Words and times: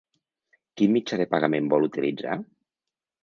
Quin 0.79 0.95
mitjà 0.95 1.19
de 1.21 1.27
pagament 1.35 1.69
vol 1.73 1.85
utilitzar? 1.91 2.39